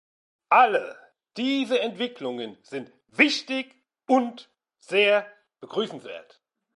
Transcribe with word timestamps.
Alle 0.49 0.97
diese 1.37 1.79
Entwicklungen 1.79 2.57
sind 2.63 2.91
wichtig 3.09 3.75
und 4.07 4.49
sehr 4.79 5.31
begrüßenswert. 5.59 6.41